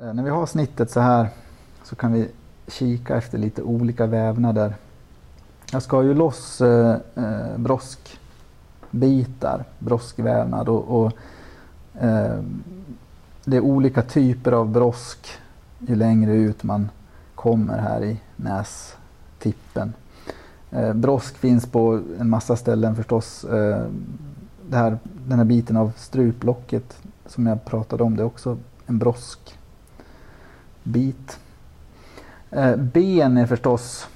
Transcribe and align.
Eh, 0.00 0.14
när 0.14 0.22
vi 0.22 0.30
har 0.30 0.46
snittet 0.46 0.90
så 0.90 1.00
här 1.00 1.28
så 1.84 1.96
kan 1.96 2.12
vi 2.12 2.28
kika 2.68 3.16
efter 3.16 3.38
lite 3.38 3.62
olika 3.62 4.06
vävnader. 4.06 4.74
Jag 5.72 5.82
ska 5.82 6.02
ju 6.02 6.14
loss 6.14 6.60
eh, 6.60 6.96
eh, 7.14 7.56
broskbitar, 7.56 9.64
broskvävnad 9.78 10.68
och, 10.68 11.00
och 11.00 11.12
eh, 12.02 12.42
det 13.44 13.56
är 13.56 13.60
olika 13.60 14.02
typer 14.02 14.52
av 14.52 14.68
brosk 14.68 15.28
ju 15.78 15.94
längre 15.94 16.34
ut 16.34 16.62
man 16.62 16.88
kommer 17.34 17.78
här 17.78 18.04
i 18.04 18.20
nästippen. 18.36 19.92
Eh, 20.70 20.92
brosk 20.92 21.36
finns 21.36 21.66
på 21.66 22.00
en 22.20 22.30
massa 22.30 22.56
ställen 22.56 22.96
förstås. 22.96 23.44
Eh, 23.44 23.86
det 24.68 24.76
här, 24.76 24.98
den 25.26 25.38
här 25.38 25.44
biten 25.44 25.76
av 25.76 25.92
struplocket 25.96 26.96
som 27.26 27.46
jag 27.46 27.64
pratade 27.64 28.02
om, 28.02 28.16
det 28.16 28.22
är 28.22 28.26
också 28.26 28.58
en 28.86 28.98
brosk 28.98 29.56
bit. 30.86 31.38
Eh, 32.50 32.76
ben 32.76 33.36
är 33.36 33.46
förstås, 33.46 34.08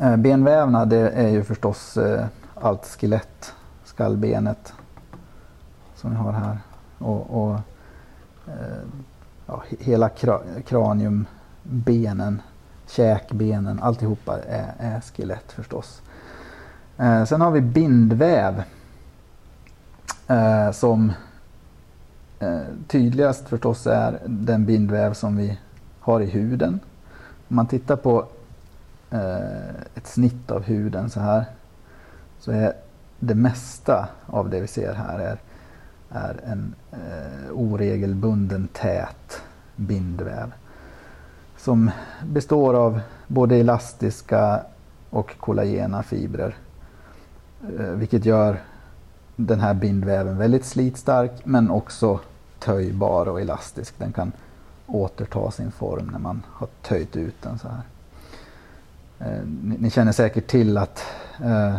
eh, 0.00 0.16
benvävnad 0.16 0.88
det 0.88 1.10
är 1.10 1.28
ju 1.28 1.44
förstås 1.44 1.96
eh, 1.96 2.26
allt 2.54 2.86
skelett, 2.86 3.54
skallbenet 3.84 4.72
som 5.94 6.10
vi 6.10 6.16
har 6.16 6.32
här. 6.32 6.58
Och, 6.98 7.42
och 7.42 7.60
ja, 9.46 9.62
hela 9.80 10.08
kra, 10.08 10.40
käkbenen, 12.86 13.80
alltihopa 13.82 14.38
är, 14.48 14.74
är 14.78 15.00
skelett 15.00 15.52
förstås. 15.52 16.02
Sen 17.28 17.40
har 17.40 17.50
vi 17.50 17.60
bindväv 17.60 18.62
som 20.72 21.12
tydligast 22.88 23.48
förstås 23.48 23.86
är 23.86 24.18
den 24.26 24.66
bindväv 24.66 25.12
som 25.12 25.36
vi 25.36 25.58
har 26.06 26.20
i 26.20 26.26
huden. 26.26 26.80
Om 27.48 27.56
man 27.56 27.66
tittar 27.66 27.96
på 27.96 28.26
eh, 29.10 29.70
ett 29.94 30.06
snitt 30.06 30.50
av 30.50 30.62
huden 30.62 31.10
så 31.10 31.20
här 31.20 31.44
så 32.38 32.52
är 32.52 32.72
det 33.20 33.34
mesta 33.34 34.08
av 34.26 34.50
det 34.50 34.60
vi 34.60 34.66
ser 34.66 34.94
här 34.94 35.18
är, 35.18 35.38
är 36.10 36.40
en 36.44 36.74
eh, 36.92 37.52
oregelbunden 37.52 38.68
tät 38.72 39.42
bindväv 39.76 40.52
som 41.56 41.90
består 42.24 42.74
av 42.74 43.00
både 43.26 43.56
elastiska 43.56 44.60
och 45.10 45.38
kollagena 45.38 46.02
fibrer. 46.02 46.56
Eh, 47.78 47.86
vilket 47.86 48.24
gör 48.24 48.60
den 49.36 49.60
här 49.60 49.74
bindväven 49.74 50.38
väldigt 50.38 50.64
slitstark 50.64 51.32
men 51.44 51.70
också 51.70 52.20
töjbar 52.58 53.28
och 53.28 53.40
elastisk. 53.40 53.94
Den 53.98 54.12
kan 54.12 54.32
återta 54.86 55.50
sin 55.50 55.70
form 55.70 56.06
när 56.12 56.18
man 56.18 56.42
har 56.52 56.68
töjt 56.82 57.16
ut 57.16 57.42
den 57.42 57.58
så 57.58 57.68
här. 57.68 57.82
Eh, 59.18 59.42
ni, 59.62 59.76
ni, 59.78 59.90
känner 59.90 60.12
säkert 60.12 60.46
till 60.46 60.78
att 60.78 61.04
eh, 61.44 61.78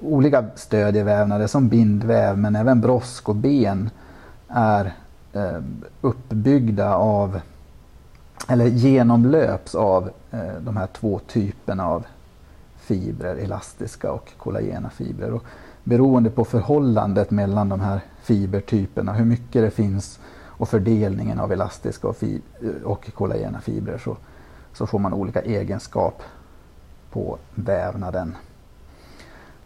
olika 0.00 0.44
stödjevävnader 0.54 1.46
som 1.46 1.68
bindväv 1.68 2.38
men 2.38 2.56
även 2.56 2.80
brosk 2.80 3.28
och 3.28 3.36
ben 3.36 3.90
är 4.48 4.94
eh, 5.32 5.60
uppbyggda 6.00 6.94
av 6.94 7.40
eller 8.48 8.66
genomlöps 8.66 9.74
av 9.74 10.10
eh, 10.30 10.54
de 10.60 10.76
här 10.76 10.86
två 10.86 11.20
typerna 11.26 11.86
av 11.86 12.06
fibrer, 12.76 13.36
elastiska 13.36 14.12
och 14.12 14.32
kollagena 14.38 14.90
fibrer. 14.90 15.32
Och 15.32 15.44
beroende 15.84 16.30
på 16.30 16.44
förhållandet 16.44 17.30
mellan 17.30 17.68
de 17.68 17.80
här 17.80 18.00
fibertyperna, 18.22 19.12
hur 19.12 19.24
mycket 19.24 19.62
det 19.62 19.70
finns 19.70 20.18
och 20.56 20.68
fördelningen 20.68 21.40
av 21.40 21.52
elastiska 21.52 22.08
och, 22.08 22.16
och 22.84 23.10
kollagena 23.14 23.60
fibrer 23.60 23.98
så, 23.98 24.16
så 24.72 24.86
får 24.86 24.98
man 24.98 25.12
olika 25.12 25.42
egenskap 25.42 26.22
på 27.10 27.38
vävnaden. 27.54 28.36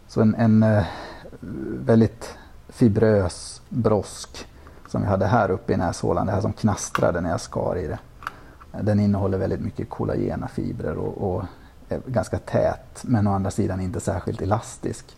Så 0.08 0.20
en, 0.20 0.34
en 0.34 0.62
eh, 0.62 0.84
väldigt 1.84 2.34
fibrös 2.68 3.62
brosk 3.68 4.46
som 4.88 5.02
vi 5.02 5.08
hade 5.08 5.26
här 5.26 5.50
uppe 5.50 5.72
i 5.72 5.76
näshålan, 5.76 6.26
det 6.26 6.32
här 6.32 6.40
som 6.40 6.52
knastrade 6.52 7.20
när 7.20 7.30
jag 7.30 7.40
skar 7.40 7.76
i 7.76 7.86
det. 7.86 7.98
Den 8.82 9.00
innehåller 9.00 9.38
väldigt 9.38 9.60
mycket 9.60 9.90
kollagena 9.90 10.48
fibrer 10.48 10.96
och, 10.96 11.34
och 11.34 11.44
är 11.88 12.00
ganska 12.06 12.38
tät 12.38 13.02
men 13.02 13.26
å 13.26 13.32
andra 13.32 13.50
sidan 13.50 13.80
inte 13.80 14.00
särskilt 14.00 14.42
elastisk. 14.42 15.16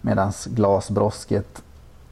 Medan 0.00 0.32
glasbrosket, 0.46 1.62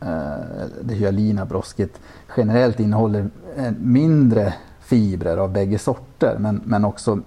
Eh, 0.00 0.66
det 0.82 0.94
hyalina 0.94 1.44
brosket, 1.44 2.00
generellt 2.36 2.80
innehåller 2.80 3.30
eh, 3.56 3.70
mindre 3.70 4.54
fibrer 4.80 5.36
av 5.36 5.52
bägge 5.52 5.78
sorter 5.78 6.36
men, 6.38 6.60
men 6.64 6.84
också 6.84 7.20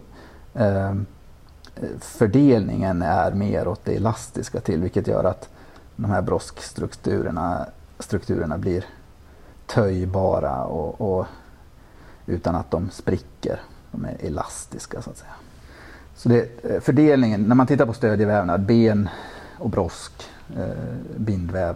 eh, 0.53 0.93
fördelningen 1.99 3.01
är 3.01 3.31
mer 3.31 3.67
åt 3.67 3.85
det 3.85 3.95
elastiska 3.95 4.59
till 4.59 4.81
vilket 4.81 5.07
gör 5.07 5.23
att 5.23 5.49
de 5.95 6.11
här 6.11 6.21
broskstrukturerna 6.21 7.65
strukturerna 7.99 8.57
blir 8.57 8.85
töjbara 9.65 10.63
och, 10.63 11.01
och 11.01 11.25
utan 12.25 12.55
att 12.55 12.71
de 12.71 12.89
spricker. 12.89 13.61
De 13.91 14.05
är 14.05 14.25
elastiska 14.25 15.01
så 15.01 15.09
att 15.09 15.17
säga. 15.17 15.31
Så 16.15 16.29
det, 16.29 16.65
eh, 16.65 16.79
fördelningen, 16.79 17.43
när 17.43 17.55
man 17.55 17.67
tittar 17.67 17.85
på 17.85 17.93
stödjevävnad, 17.93 18.65
ben 18.65 19.09
och 19.57 19.69
brosk, 19.69 20.13
eh, 20.57 20.95
bindväv, 21.17 21.75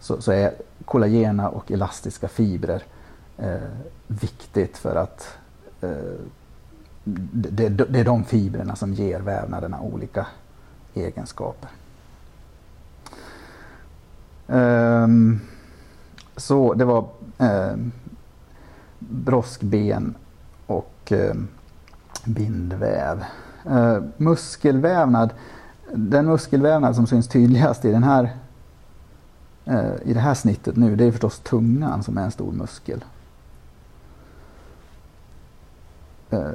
så, 0.00 0.22
så, 0.22 0.32
är 0.32 0.54
kollagena 0.84 1.48
och 1.48 1.70
elastiska 1.70 2.28
fibrer 2.28 2.82
eh, 3.38 3.56
viktigt 4.06 4.76
för 4.78 4.96
att 4.96 5.36
eh, 5.80 5.90
det, 7.04 7.68
det, 7.68 8.00
är 8.00 8.04
de 8.04 8.24
fibrerna 8.24 8.76
som 8.76 8.94
ger 8.94 9.20
vävnaderna 9.20 9.80
olika 9.80 10.26
egenskaper. 10.94 11.70
Um, 14.46 15.40
så 16.36 16.74
det 16.74 16.84
var 16.84 17.04
eh, 17.38 17.76
broskben 18.98 20.14
och 20.66 21.12
eh, 21.12 21.34
bindväv. 22.24 23.24
Eh, 23.70 23.98
muskelvävnad, 24.16 25.30
den 25.94 26.26
muskelvävnad 26.26 26.96
som 26.96 27.06
syns 27.06 27.28
tydligast 27.28 27.84
i, 27.84 27.90
den 27.90 28.02
här, 28.02 28.36
Eh, 29.68 29.92
i 30.04 30.12
det 30.12 30.20
här 30.20 30.34
snittet 30.34 30.76
nu, 30.76 30.96
det 30.96 31.04
är 31.04 31.10
förstås 31.10 31.38
tungan 31.38 32.02
som 32.02 32.18
är 32.18 32.22
en 32.22 32.30
stor 32.30 32.52
muskel. 32.52 33.04
Eh, 36.30 36.50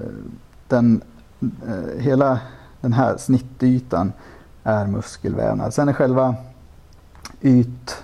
den, 0.68 1.01
eh, 1.68 2.00
hela 2.00 2.40
den 2.81 2.94
här 2.94 3.18
snittytan 3.18 4.13
är 4.63 4.88
muskelvävnad. 4.88 5.74
Sen 5.74 5.90
är 5.90 5.94
själva 5.94 6.35
yt, 7.41 8.03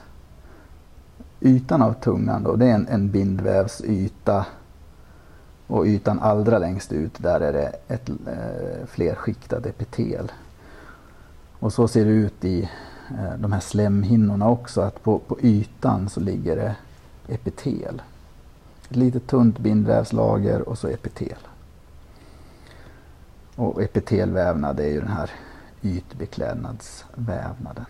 ytan 1.41 1.81
av 1.81 1.93
tungan 1.93 2.43
då, 2.43 2.55
det 2.55 2.65
är 2.65 2.73
en, 2.73 2.87
en 2.87 3.11
bindvävsyta 3.11 4.45
och 5.67 5.85
ytan 5.85 6.19
allra 6.19 6.57
längst 6.57 6.91
ut 6.91 7.13
där 7.17 7.41
är 7.41 7.53
det 7.53 7.75
ett 7.87 8.09
eh, 8.09 8.85
flerskiktat 8.87 9.65
epitel. 9.65 10.31
Och 11.59 11.73
så 11.73 11.87
ser 11.87 12.05
det 12.05 12.11
ut 12.11 12.45
i 12.45 12.69
Eh, 13.17 13.33
de 13.37 13.51
här 13.51 13.59
slemhinnorna 13.59 14.49
också 14.49 14.81
att 14.81 15.03
på, 15.03 15.19
på 15.19 15.37
ytan 15.41 16.09
så 16.09 16.19
ligger 16.19 16.55
det 16.55 16.75
epitel. 17.27 18.01
Ett 18.89 18.95
litet 18.95 19.27
tunt 19.27 19.59
bindvävslager 19.59 20.69
och 20.69 20.77
så 20.77 20.87
epitel. 20.87 21.37
Och 23.55 23.81
epitelvävnad 23.81 24.79
är 24.79 24.87
ju 24.87 24.99
den 24.99 25.11
här 25.11 25.31
ytbeklädnadsvävnaden. 25.81 27.85